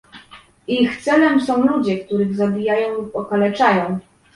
Ich 0.67 1.03
celem 1.03 1.41
są 1.41 1.65
ludzie, 1.67 1.97
których 1.99 2.35
zabijają 2.35 2.93
lub 2.95 3.15
okaleczają 3.15 3.99